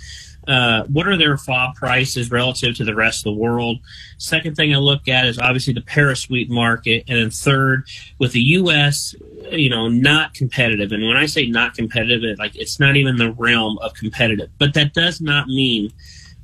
uh, 0.49 0.85
what 0.85 1.07
are 1.07 1.17
their 1.19 1.37
FOB 1.37 1.75
prices 1.75 2.31
relative 2.31 2.75
to 2.77 2.85
the 2.85 2.95
rest 2.95 3.21
of 3.21 3.35
the 3.35 3.39
world? 3.39 3.79
Second 4.17 4.57
thing 4.57 4.75
I 4.75 4.79
look 4.79 5.07
at 5.07 5.27
is 5.27 5.39
obviously 5.39 5.75
the 5.75 5.83
Paris 5.83 6.31
wheat 6.31 6.49
market, 6.49 7.05
and 7.07 7.19
then 7.19 7.31
third, 7.31 7.87
with 8.19 8.33
the 8.33 8.41
U.S., 8.41 9.15
you 9.53 9.71
know, 9.71 9.89
not 9.89 10.35
competitive. 10.35 10.93
And 10.93 11.07
when 11.07 11.17
I 11.17 11.27
say 11.27 11.47
not 11.47 11.75
competitive, 11.75 12.25
it, 12.25 12.39
like 12.39 12.57
it's 12.57 12.81
not 12.81 12.97
even 12.97 13.17
the 13.17 13.33
realm 13.33 13.79
of 13.79 13.95
competitive. 13.95 14.51
But 14.59 14.75
that 14.75 14.95
does 14.95 15.21
not 15.21 15.49
mean 15.49 15.93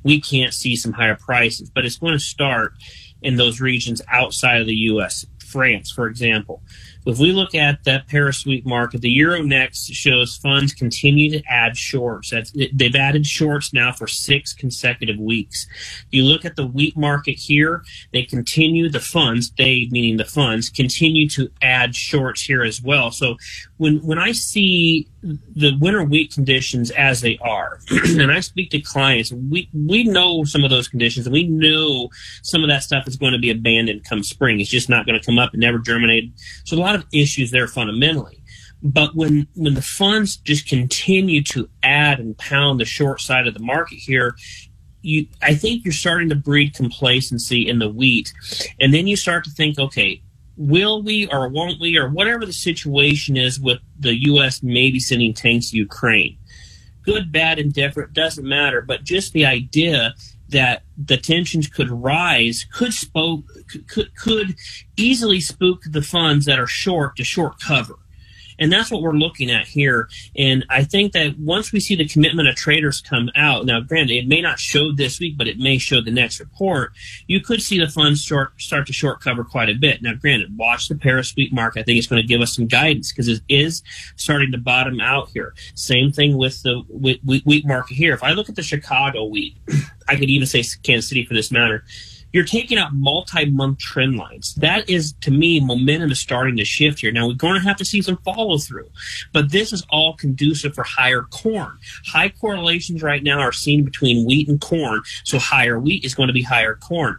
we 0.03 0.21
can't 0.21 0.53
see 0.53 0.75
some 0.75 0.93
higher 0.93 1.15
prices. 1.15 1.69
But 1.69 1.85
it's 1.85 1.97
going 1.97 2.13
to 2.13 2.19
start 2.19 2.73
in 3.21 3.37
those 3.37 3.59
regions 3.59 4.01
outside 4.09 4.61
of 4.61 4.67
the 4.67 4.75
U.S. 4.75 5.25
France, 5.39 5.91
for 5.91 6.07
example. 6.07 6.61
If 7.05 7.19
we 7.19 7.31
look 7.31 7.53
at 7.53 7.83
that 7.83 8.07
Paris 8.07 8.45
market, 8.65 9.01
the 9.01 9.15
Euronext 9.15 9.93
shows 9.93 10.37
funds 10.37 10.73
continue 10.73 11.29
to 11.31 11.43
add 11.47 11.77
shorts. 11.77 12.31
That's, 12.31 12.51
they've 12.51 12.95
added 12.95 13.25
shorts 13.25 13.73
now 13.73 13.91
for 13.91 14.07
six 14.07 14.53
consecutive 14.53 15.17
weeks. 15.17 15.67
You 16.11 16.23
look 16.23 16.45
at 16.45 16.55
the 16.55 16.65
wheat 16.65 16.97
market 16.97 17.33
here, 17.33 17.83
they 18.11 18.23
continue 18.23 18.89
the 18.89 18.99
funds, 18.99 19.51
they 19.57 19.87
meaning 19.91 20.17
the 20.17 20.25
funds, 20.25 20.69
continue 20.69 21.29
to 21.29 21.49
add 21.61 21.95
shorts 21.95 22.41
here 22.41 22.63
as 22.63 22.81
well. 22.81 23.11
So 23.11 23.37
when 23.77 23.97
when 23.97 24.17
I 24.17 24.31
see 24.31 25.07
the 25.21 25.75
winter 25.79 26.03
wheat 26.03 26.33
conditions 26.33 26.91
as 26.91 27.21
they 27.21 27.37
are, 27.41 27.79
and 27.89 28.31
I 28.31 28.39
speak 28.39 28.71
to 28.71 28.79
clients, 28.79 29.31
we 29.31 29.69
we 29.73 30.03
know 30.03 30.43
some 30.43 30.63
of 30.63 30.69
those 30.69 30.87
conditions, 30.87 31.25
and 31.25 31.33
we 31.33 31.43
know 31.43 32.09
some 32.41 32.63
of 32.63 32.69
that 32.69 32.83
stuff 32.83 33.07
is 33.07 33.15
going 33.17 33.33
to 33.33 33.39
be 33.39 33.49
abandoned 33.49 34.05
come 34.05 34.23
spring. 34.23 34.59
It's 34.59 34.69
just 34.69 34.89
not 34.89 35.05
going 35.05 35.19
to 35.19 35.25
come 35.25 35.39
up 35.39 35.53
and 35.53 35.61
never 35.61 35.79
germinate. 35.79 36.31
So 36.63 36.77
a 36.77 36.79
lot 36.79 36.94
of 36.95 37.05
issues 37.13 37.51
there 37.51 37.67
fundamentally. 37.67 38.41
But 38.81 39.15
when 39.15 39.47
when 39.55 39.73
the 39.73 39.81
funds 39.81 40.37
just 40.37 40.67
continue 40.67 41.41
to 41.43 41.69
add 41.83 42.19
and 42.19 42.37
pound 42.37 42.79
the 42.79 42.85
short 42.85 43.21
side 43.21 43.47
of 43.47 43.53
the 43.53 43.59
market 43.59 43.97
here, 43.97 44.35
you 45.01 45.27
I 45.41 45.55
think 45.55 45.85
you're 45.85 45.93
starting 45.93 46.29
to 46.29 46.35
breed 46.35 46.73
complacency 46.73 47.67
in 47.67 47.79
the 47.79 47.89
wheat, 47.89 48.31
and 48.79 48.93
then 48.93 49.07
you 49.07 49.15
start 49.15 49.43
to 49.45 49.51
think, 49.51 49.79
okay, 49.79 50.21
will 50.57 51.01
we 51.01 51.27
or 51.27 51.49
won't 51.49 51.79
we 51.79 51.97
or 51.97 52.09
whatever 52.09 52.45
the 52.45 52.53
situation 52.53 53.37
is 53.37 53.59
with 53.59 53.79
the 53.99 54.15
U.S. 54.25 54.63
maybe 54.63 54.99
sending 54.99 55.33
tanks 55.33 55.71
to 55.71 55.77
Ukraine. 55.77 56.37
Good, 57.03 57.31
bad, 57.31 57.59
indifferent 57.59 58.13
doesn't 58.13 58.47
matter, 58.47 58.81
but 58.81 59.03
just 59.03 59.33
the 59.33 59.45
idea 59.45 60.13
that 60.49 60.83
the 60.97 61.17
tensions 61.17 61.67
could 61.67 61.89
rise 61.89 62.65
could 62.71 62.93
spoke 62.93 63.43
could 63.87 64.15
could 64.15 64.55
easily 64.95 65.39
spook 65.39 65.81
the 65.85 66.01
funds 66.01 66.45
that 66.45 66.59
are 66.59 66.67
short 66.67 67.15
to 67.17 67.23
short 67.23 67.59
cover. 67.59 67.97
And 68.59 68.71
that's 68.71 68.91
what 68.91 69.01
we're 69.01 69.13
looking 69.13 69.51
at 69.51 69.67
here. 69.67 70.09
And 70.35 70.65
I 70.69 70.83
think 70.83 71.13
that 71.13 71.37
once 71.39 71.71
we 71.71 71.79
see 71.79 71.95
the 71.95 72.07
commitment 72.07 72.47
of 72.47 72.55
traders 72.55 73.01
come 73.01 73.29
out, 73.35 73.65
now 73.65 73.81
granted, 73.81 74.15
it 74.15 74.27
may 74.27 74.41
not 74.41 74.59
show 74.59 74.91
this 74.91 75.19
week, 75.19 75.37
but 75.37 75.47
it 75.47 75.57
may 75.57 75.77
show 75.77 76.01
the 76.01 76.11
next 76.11 76.39
report, 76.39 76.91
you 77.27 77.39
could 77.39 77.61
see 77.61 77.79
the 77.79 77.87
funds 77.87 78.21
short, 78.21 78.59
start 78.59 78.87
to 78.87 78.93
short 78.93 79.21
cover 79.21 79.43
quite 79.43 79.69
a 79.69 79.73
bit. 79.73 80.01
Now 80.01 80.13
granted, 80.13 80.57
watch 80.57 80.87
the 80.87 80.95
Paris 80.95 81.35
wheat 81.35 81.53
market. 81.53 81.81
I 81.81 81.83
think 81.83 81.97
it's 81.97 82.07
going 82.07 82.21
to 82.21 82.27
give 82.27 82.41
us 82.41 82.55
some 82.55 82.67
guidance 82.67 83.11
because 83.11 83.27
it 83.27 83.41
is 83.49 83.83
starting 84.15 84.51
to 84.51 84.57
bottom 84.57 84.99
out 84.99 85.29
here. 85.33 85.53
Same 85.73 86.11
thing 86.11 86.37
with 86.37 86.61
the 86.63 86.81
wheat 86.89 87.65
market 87.65 87.95
here. 87.95 88.13
If 88.13 88.23
I 88.23 88.31
look 88.31 88.49
at 88.49 88.55
the 88.55 88.63
Chicago 88.63 89.25
wheat, 89.25 89.57
I 90.07 90.15
could 90.15 90.29
even 90.29 90.47
say 90.47 90.63
Kansas 90.83 91.09
City 91.09 91.25
for 91.25 91.33
this 91.33 91.51
matter 91.51 91.83
you're 92.35 92.43
taking 92.43 92.77
out 92.77 92.93
multi-month 92.93 93.79
trend 93.79 94.17
lines. 94.17 94.55
That 94.55 94.89
is, 94.89 95.13
to 95.21 95.31
me, 95.31 95.61
momentum 95.61 96.11
is 96.11 96.19
starting 96.19 96.57
to 96.57 96.65
shift 96.65 96.99
here. 96.99 97.09
Now 97.09 97.27
we're 97.27 97.33
going 97.33 97.53
to 97.53 97.65
have 97.65 97.77
to 97.77 97.85
see 97.85 98.01
some 98.01 98.17
follow 98.25 98.57
through, 98.57 98.89
but 99.31 99.53
this 99.53 99.71
is 99.71 99.85
all 99.89 100.17
conducive 100.17 100.75
for 100.75 100.83
higher 100.83 101.21
corn. 101.21 101.77
High 102.05 102.27
correlations 102.27 103.01
right 103.01 103.23
now 103.23 103.39
are 103.39 103.53
seen 103.53 103.85
between 103.85 104.25
wheat 104.25 104.49
and 104.49 104.59
corn, 104.59 105.01
so 105.23 105.39
higher 105.39 105.79
wheat 105.79 106.03
is 106.03 106.13
going 106.13 106.27
to 106.27 106.33
be 106.33 106.41
higher 106.41 106.75
corn. 106.75 107.17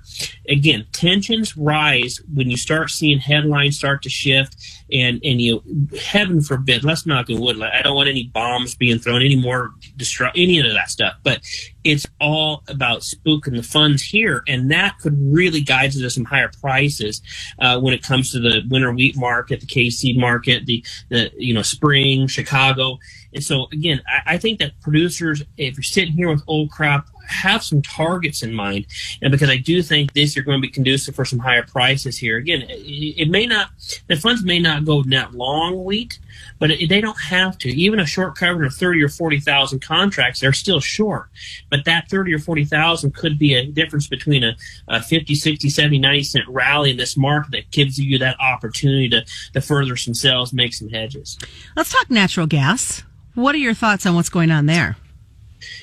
Again, 0.50 0.84
tensions 0.92 1.56
rise 1.56 2.20
when 2.34 2.50
you 2.50 2.58
start 2.58 2.90
seeing 2.90 3.18
headlines 3.18 3.78
start 3.78 4.02
to 4.02 4.10
shift 4.10 4.56
and 4.92 5.20
and 5.24 5.40
you 5.40 5.62
heaven 6.00 6.40
forbid 6.40 6.84
let's 6.84 7.06
knock 7.06 7.28
on 7.28 7.40
wood 7.40 7.60
i 7.60 7.82
don't 7.82 7.96
want 7.96 8.08
any 8.08 8.24
bombs 8.24 8.74
being 8.74 8.98
thrown 8.98 9.22
any 9.22 9.36
more 9.36 9.72
destroy 9.96 10.30
any 10.36 10.58
of 10.60 10.72
that 10.72 10.90
stuff 10.90 11.14
but 11.22 11.40
it's 11.86 12.06
all 12.20 12.62
about 12.68 13.00
spooking 13.00 13.56
the 13.56 13.62
funds 13.62 14.02
here 14.02 14.42
and 14.48 14.70
that 14.70 14.98
could 14.98 15.16
really 15.32 15.60
guide 15.60 15.88
us 15.88 15.96
to 15.96 16.10
some 16.10 16.24
higher 16.24 16.50
prices 16.60 17.22
uh, 17.60 17.78
when 17.78 17.94
it 17.94 18.02
comes 18.02 18.32
to 18.32 18.40
the 18.40 18.62
winter 18.68 18.92
wheat 18.92 19.16
market 19.16 19.60
the 19.60 19.66
kc 19.66 20.18
market 20.18 20.66
the 20.66 20.84
the 21.08 21.30
you 21.36 21.54
know 21.54 21.62
spring 21.62 22.26
chicago. 22.26 22.98
And 23.32 23.44
so 23.44 23.66
again 23.72 24.02
I, 24.08 24.34
I 24.34 24.38
think 24.38 24.58
that 24.58 24.80
producers 24.80 25.42
if 25.56 25.76
you're 25.76 25.82
sitting 25.82 26.14
here 26.14 26.28
with 26.28 26.42
old 26.46 26.70
crop 26.70 27.06
have 27.26 27.62
some 27.62 27.82
targets 27.82 28.42
in 28.42 28.52
mind. 28.52 28.86
And 29.22 29.30
because 29.30 29.50
I 29.50 29.56
do 29.56 29.82
think 29.82 30.12
this 30.12 30.36
year 30.36 30.44
going 30.44 30.58
to 30.58 30.66
be 30.66 30.70
conducive 30.70 31.14
for 31.14 31.24
some 31.24 31.38
higher 31.38 31.62
prices 31.62 32.18
here. 32.18 32.36
Again, 32.36 32.64
it, 32.68 33.28
may 33.28 33.46
not, 33.46 33.70
the 34.06 34.16
funds 34.16 34.44
may 34.44 34.58
not 34.58 34.84
go 34.84 35.02
net 35.02 35.34
long 35.34 35.84
wheat, 35.84 36.18
but 36.58 36.70
it, 36.70 36.88
they 36.88 37.00
don't 37.00 37.20
have 37.20 37.58
to. 37.58 37.68
Even 37.70 38.00
a 38.00 38.06
short 38.06 38.36
cover 38.36 38.64
of 38.64 38.74
30 38.74 39.02
or 39.02 39.08
40,000 39.08 39.80
contracts, 39.80 40.40
they're 40.40 40.52
still 40.52 40.80
short. 40.80 41.28
But 41.70 41.84
that 41.84 42.08
30 42.08 42.34
or 42.34 42.38
40,000 42.38 43.14
could 43.14 43.38
be 43.38 43.54
a 43.54 43.66
difference 43.66 44.06
between 44.06 44.44
a, 44.44 44.56
a 44.88 45.02
50, 45.02 45.34
60, 45.34 45.68
70, 45.68 45.98
90 45.98 46.22
cent 46.22 46.48
rally 46.48 46.90
in 46.90 46.96
this 46.96 47.16
market 47.16 47.52
that 47.52 47.70
gives 47.70 47.98
you 47.98 48.18
that 48.18 48.38
opportunity 48.40 49.08
to, 49.10 49.24
to 49.52 49.60
further 49.60 49.96
some 49.96 50.14
sales, 50.14 50.52
make 50.52 50.74
some 50.74 50.88
hedges. 50.88 51.38
Let's 51.74 51.92
talk 51.92 52.10
natural 52.10 52.46
gas. 52.46 53.02
What 53.34 53.54
are 53.54 53.58
your 53.58 53.74
thoughts 53.74 54.06
on 54.06 54.14
what's 54.14 54.30
going 54.30 54.50
on 54.50 54.66
there? 54.66 54.96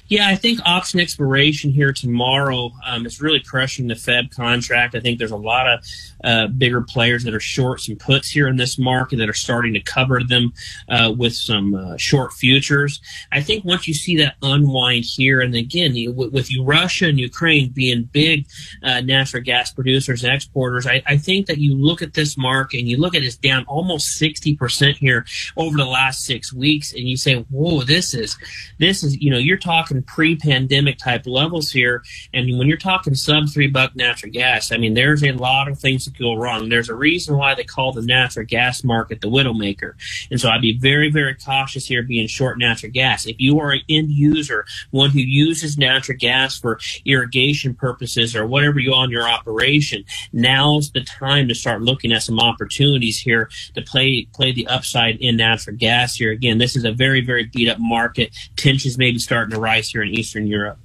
Yeah, 0.10 0.28
I 0.28 0.36
think 0.36 0.60
option 0.66 1.00
expiration 1.00 1.72
here 1.72 1.94
tomorrow 1.94 2.72
um, 2.86 3.06
is 3.06 3.22
really 3.22 3.40
crushing 3.40 3.88
the 3.88 3.94
Feb 3.94 4.36
contract. 4.36 4.96
I 4.96 5.00
think 5.00 5.18
there's 5.18 5.32
a 5.32 5.38
lot 5.38 5.68
of 5.68 5.86
uh, 6.24 6.48
bigger 6.48 6.82
players 6.82 7.24
that 7.24 7.34
are 7.34 7.40
short 7.40 7.82
some 7.82 7.96
puts 7.96 8.30
here 8.30 8.48
in 8.48 8.58
this 8.58 8.78
market 8.78 9.18
that 9.18 9.30
are 9.30 9.34
starting 9.34 9.74
to 9.74 9.80
cover 9.80 10.22
them 10.22 10.54
uh, 10.90 11.14
with 11.18 11.34
some 11.34 11.74
uh, 11.74 11.96
short 11.98 12.34
futures. 12.34 13.00
I 13.32 13.42
think 13.42 13.64
once 13.64 13.88
you 13.88 13.94
see 13.94 14.18
that 14.18 14.36
unwind 14.42 15.06
here, 15.06 15.40
and 15.40 15.56
again, 15.56 15.96
you, 15.96 16.12
with 16.12 16.52
you 16.52 16.64
Russia 16.64 17.08
and 17.08 17.20
Ukraine 17.20 17.70
being 17.70 18.04
big 18.04 18.46
uh, 18.84 19.00
natural 19.02 19.42
gas 19.42 19.72
producers 19.72 20.24
and 20.24 20.34
exporters, 20.34 20.86
I, 20.86 21.02
I 21.06 21.18
think 21.18 21.48
that 21.48 21.60
you 21.60 21.76
look 21.76 22.02
at 22.02 22.14
this 22.14 22.38
market 22.38 22.80
and 22.80 22.90
you 22.90 22.98
look 22.98 23.16
at 23.16 23.24
it's 23.24 23.38
down 23.38 23.64
almost 23.68 24.22
60% 24.22 24.98
here 24.98 25.26
over 25.56 25.78
the 25.78 25.86
last 25.86 26.26
six 26.26 26.52
weeks, 26.52 26.92
and 26.92 27.08
you 27.08 27.16
say, 27.16 27.36
whoa, 27.50 27.84
this 27.84 28.14
is, 28.14 28.38
this 28.80 29.02
is, 29.02 29.18
you 29.22 29.32
know, 29.32 29.38
you're 29.38 29.58
talking 29.58 29.93
talking 29.94 30.04
pre-pandemic 30.04 30.98
type 30.98 31.26
levels 31.26 31.72
here, 31.72 32.04
and 32.34 32.58
when 32.58 32.68
you're 32.68 32.78
talking 32.78 33.16
sub 33.16 33.50
three 33.50 33.68
buck 33.68 33.96
natural 33.96 34.32
gas, 34.32 34.72
I 34.72 34.78
mean, 34.78 34.94
there's 34.94 35.24
a 35.24 35.32
lot 35.32 35.68
of 35.68 35.80
things 35.80 36.06
that 36.06 36.18
go 36.18 36.36
wrong. 36.36 36.70
There's 36.70 36.90
a 36.90 36.96
reason 36.96 37.38
why 37.38 37.56
they 37.56 37.64
call 37.64 37.92
the 37.92 38.02
natural 38.02 38.46
gas 38.46 38.84
market 38.84 39.22
the 39.22 39.30
widowmaker, 39.30 39.94
and 40.32 40.40
so 40.40 40.50
I'd 40.50 40.62
be 40.62 40.78
very, 40.78 41.12
very 41.12 41.36
cautious 41.36 41.86
here 41.86 42.04
being 42.04 42.28
short 42.28 42.58
natural 42.58 42.92
gas. 42.92 43.26
If 43.26 43.38
you 43.40 43.60
are 43.60 43.72
an 43.72 43.82
end 43.90 44.12
user, 44.12 44.66
one 44.92 45.12
who 45.12 45.20
uses 45.20 45.78
natural 45.78 46.18
gas 46.18 46.60
for 46.60 46.80
irrigation 47.06 47.76
purposes 47.76 48.36
or 48.36 48.46
whatever 48.46 48.80
you 48.80 48.94
on 48.94 49.10
your 49.10 49.28
operation, 49.28 50.06
now's 50.32 50.92
the 50.92 51.02
time 51.02 51.48
to 51.48 51.56
start 51.56 51.82
looking 51.82 52.12
at 52.12 52.24
some 52.24 52.40
opportunities 52.40 53.20
here 53.20 53.50
to 53.76 53.82
play 53.82 54.28
play 54.34 54.52
the 54.52 54.68
upside 54.68 55.18
in 55.18 55.38
natural 55.38 55.76
gas 55.76 56.16
here. 56.16 56.32
Again, 56.32 56.58
this 56.58 56.76
is 56.76 56.86
a 56.86 56.92
very, 56.92 57.22
very 57.22 57.46
beat 57.46 57.70
up 57.70 57.80
market. 57.80 58.36
Tensions 58.56 58.98
maybe 58.98 59.20
starting 59.20 59.54
to 59.54 59.60
rise 59.60 59.83
here 59.92 60.04
in 60.04 60.10
Eastern 60.10 60.48
Europe. 60.48 60.78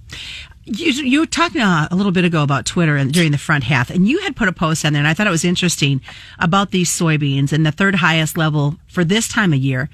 You, 0.64 0.92
you 0.92 1.20
were 1.20 1.26
talking 1.26 1.62
uh, 1.62 1.88
a 1.90 1.96
little 1.96 2.12
bit 2.12 2.26
ago 2.26 2.42
about 2.42 2.66
Twitter 2.66 2.96
and 2.96 3.10
during 3.10 3.32
the 3.32 3.38
front 3.38 3.64
half, 3.64 3.88
and 3.88 4.06
you 4.06 4.18
had 4.20 4.36
put 4.36 4.48
a 4.48 4.52
post 4.52 4.84
on 4.84 4.92
there, 4.92 5.00
and 5.00 5.08
I 5.08 5.14
thought 5.14 5.26
it 5.26 5.30
was 5.30 5.44
interesting 5.44 6.02
about 6.38 6.72
these 6.72 6.90
soybeans 6.90 7.52
and 7.52 7.64
the 7.64 7.72
third 7.72 7.94
highest 7.94 8.36
level 8.36 8.76
for 8.86 9.02
this 9.02 9.28
time 9.28 9.54
of 9.54 9.60
year. 9.60 9.88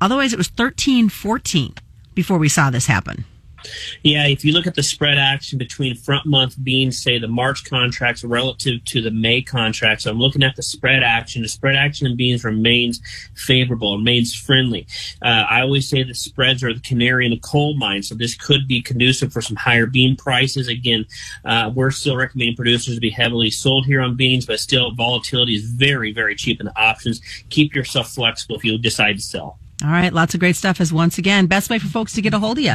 Otherwise, 0.00 0.32
it 0.32 0.36
was 0.36 0.48
thirteen 0.48 1.08
fourteen 1.08 1.74
before 2.14 2.38
we 2.38 2.48
saw 2.48 2.70
this 2.70 2.86
happen. 2.86 3.24
Yeah, 4.02 4.26
if 4.26 4.44
you 4.44 4.52
look 4.52 4.66
at 4.66 4.74
the 4.74 4.82
spread 4.82 5.18
action 5.18 5.58
between 5.58 5.96
front 5.96 6.26
month 6.26 6.56
beans, 6.62 7.00
say 7.00 7.18
the 7.18 7.28
March 7.28 7.64
contracts 7.64 8.24
relative 8.24 8.84
to 8.84 9.02
the 9.02 9.10
May 9.10 9.42
contracts, 9.42 10.06
I'm 10.06 10.18
looking 10.18 10.42
at 10.42 10.56
the 10.56 10.62
spread 10.62 11.02
action. 11.02 11.42
The 11.42 11.48
spread 11.48 11.76
action 11.76 12.06
in 12.06 12.16
beans 12.16 12.44
remains 12.44 13.00
favorable, 13.34 13.96
remains 13.96 14.34
friendly. 14.34 14.86
Uh, 15.22 15.44
I 15.48 15.60
always 15.60 15.88
say 15.88 16.02
the 16.02 16.14
spreads 16.14 16.62
are 16.62 16.72
the 16.72 16.80
canary 16.80 17.26
in 17.26 17.32
the 17.32 17.40
coal 17.40 17.76
mine, 17.76 18.02
so 18.02 18.14
this 18.14 18.34
could 18.34 18.66
be 18.68 18.80
conducive 18.80 19.32
for 19.32 19.40
some 19.40 19.56
higher 19.56 19.86
bean 19.86 20.16
prices. 20.16 20.68
Again, 20.68 21.06
uh, 21.44 21.70
we're 21.74 21.90
still 21.90 22.16
recommending 22.16 22.56
producers 22.56 22.94
to 22.94 23.00
be 23.00 23.10
heavily 23.10 23.50
sold 23.50 23.86
here 23.86 24.00
on 24.00 24.16
beans, 24.16 24.46
but 24.46 24.60
still 24.60 24.92
volatility 24.92 25.54
is 25.54 25.70
very, 25.70 26.12
very 26.12 26.34
cheap 26.34 26.60
in 26.60 26.66
the 26.66 26.78
options. 26.78 27.20
Keep 27.50 27.74
yourself 27.74 28.10
flexible 28.10 28.56
if 28.56 28.64
you 28.64 28.78
decide 28.78 29.16
to 29.16 29.22
sell. 29.22 29.58
All 29.84 29.90
right, 29.90 30.12
lots 30.12 30.34
of 30.34 30.40
great 30.40 30.56
stuff. 30.56 30.80
As 30.80 30.92
once 30.92 31.18
again, 31.18 31.46
best 31.46 31.68
way 31.68 31.78
for 31.78 31.88
folks 31.88 32.14
to 32.14 32.22
get 32.22 32.32
a 32.32 32.38
hold 32.38 32.58
of 32.58 32.64
you. 32.64 32.74